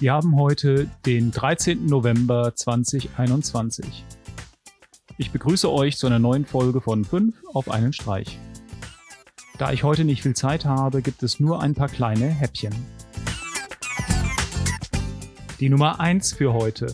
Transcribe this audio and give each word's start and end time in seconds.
Wir 0.00 0.12
haben 0.12 0.36
heute 0.36 0.90
den 1.06 1.30
13. 1.30 1.86
November 1.86 2.52
2021. 2.54 4.04
Ich 5.18 5.30
begrüße 5.30 5.70
euch 5.70 5.96
zu 5.96 6.08
einer 6.08 6.18
neuen 6.18 6.44
Folge 6.44 6.80
von 6.80 7.04
5 7.04 7.36
auf 7.52 7.70
einen 7.70 7.92
Streich. 7.92 8.38
Da 9.56 9.72
ich 9.72 9.84
heute 9.84 10.04
nicht 10.04 10.22
viel 10.22 10.34
Zeit 10.34 10.64
habe, 10.64 11.00
gibt 11.00 11.22
es 11.22 11.38
nur 11.38 11.62
ein 11.62 11.74
paar 11.74 11.88
kleine 11.88 12.26
Häppchen. 12.26 12.74
Die 15.60 15.68
Nummer 15.68 16.00
1 16.00 16.32
für 16.32 16.52
heute. 16.52 16.88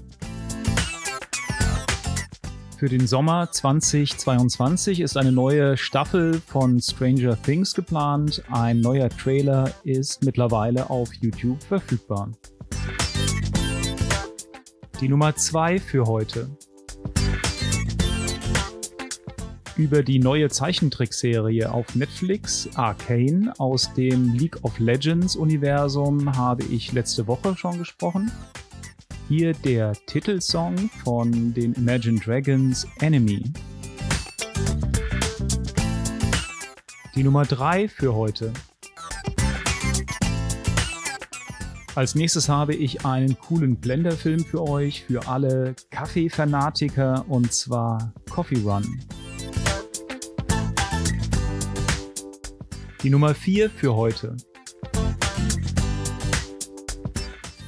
Für 2.76 2.88
den 2.90 3.06
Sommer 3.06 3.50
2022 3.50 5.00
ist 5.00 5.16
eine 5.16 5.32
neue 5.32 5.78
Staffel 5.78 6.40
von 6.46 6.78
Stranger 6.80 7.40
Things 7.40 7.74
geplant. 7.74 8.42
Ein 8.50 8.80
neuer 8.80 9.08
Trailer 9.08 9.72
ist 9.84 10.22
mittlerweile 10.22 10.90
auf 10.90 11.12
YouTube 11.14 11.62
verfügbar. 11.62 12.30
Die 15.00 15.08
Nummer 15.08 15.34
2 15.34 15.78
für 15.78 16.04
heute. 16.04 16.50
Über 19.76 20.02
die 20.02 20.18
neue 20.18 20.50
Zeichentrickserie 20.50 21.72
auf 21.72 21.94
Netflix 21.94 22.68
Arcane 22.74 23.50
aus 23.58 23.94
dem 23.94 24.34
League 24.34 24.62
of 24.62 24.78
Legends 24.78 25.36
Universum 25.36 26.36
habe 26.36 26.64
ich 26.64 26.92
letzte 26.92 27.26
Woche 27.26 27.56
schon 27.56 27.78
gesprochen. 27.78 28.30
Hier 29.30 29.54
der 29.54 29.94
Titelsong 30.04 30.90
von 31.02 31.54
den 31.54 31.72
Imagine 31.72 32.20
Dragons 32.20 32.86
Enemy. 33.00 33.44
Die 37.14 37.22
Nummer 37.22 37.46
3 37.46 37.88
für 37.88 38.14
heute. 38.14 38.52
Als 41.96 42.14
nächstes 42.14 42.48
habe 42.48 42.72
ich 42.74 43.04
einen 43.04 43.36
coolen 43.36 43.74
Blender-Film 43.76 44.44
für 44.44 44.62
euch, 44.62 45.04
für 45.04 45.26
alle 45.26 45.74
Kaffee-Fanatiker, 45.90 47.24
und 47.28 47.52
zwar 47.52 48.12
Coffee 48.30 48.60
Run. 48.60 49.00
Die 53.02 53.10
Nummer 53.10 53.34
4 53.34 53.70
für 53.70 53.96
heute. 53.96 54.36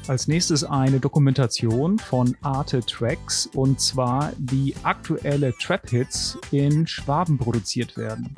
Als 0.06 0.28
nächstes 0.28 0.62
eine 0.62 1.00
Dokumentation 1.00 1.98
von 1.98 2.36
Arte 2.42 2.80
Tracks 2.80 3.46
und 3.54 3.80
zwar 3.80 4.32
wie 4.38 4.74
aktuelle 4.84 5.52
Trap-Hits 5.58 6.38
in 6.52 6.86
Schwaben 6.86 7.38
produziert 7.38 7.96
werden. 7.96 8.34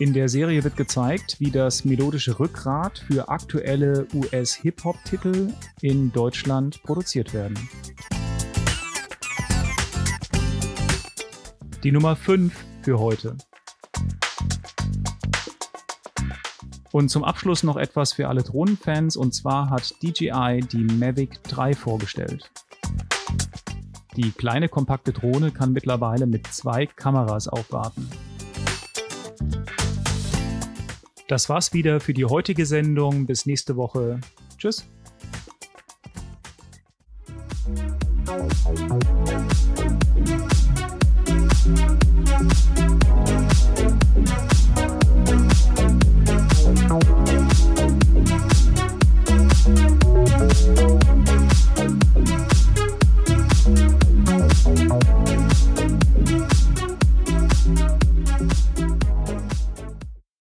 In 0.00 0.12
der 0.12 0.28
Serie 0.28 0.64
wird 0.64 0.76
gezeigt, 0.76 1.36
wie 1.38 1.52
das 1.52 1.84
melodische 1.84 2.40
Rückgrat 2.40 2.98
für 2.98 3.28
aktuelle 3.28 4.08
US-Hip-Hop-Titel 4.12 5.52
in 5.82 6.10
Deutschland 6.10 6.82
produziert 6.82 7.32
werden. 7.32 7.56
Die 11.84 11.92
Nummer 11.92 12.16
5 12.16 12.52
für 12.82 12.98
heute. 12.98 13.36
Und 16.90 17.08
zum 17.08 17.22
Abschluss 17.22 17.62
noch 17.62 17.76
etwas 17.76 18.14
für 18.14 18.26
alle 18.26 18.42
Drohnenfans 18.42 19.16
und 19.16 19.32
zwar 19.32 19.70
hat 19.70 19.94
DJI 20.02 20.64
die 20.72 20.84
Mavic 20.84 21.40
3 21.44 21.72
vorgestellt. 21.74 22.50
Die 24.16 24.32
kleine 24.32 24.68
kompakte 24.68 25.12
Drohne 25.12 25.52
kann 25.52 25.72
mittlerweile 25.72 26.26
mit 26.26 26.48
zwei 26.48 26.86
Kameras 26.86 27.46
aufwarten. 27.46 28.10
Das 31.28 31.48
war's 31.48 31.72
wieder 31.72 32.00
für 32.00 32.14
die 32.14 32.24
heutige 32.24 32.66
Sendung. 32.66 33.26
Bis 33.26 33.46
nächste 33.46 33.76
Woche. 33.76 34.20
Tschüss. 34.58 34.86